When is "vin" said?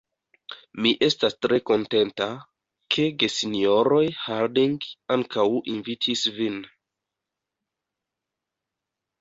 6.41-6.61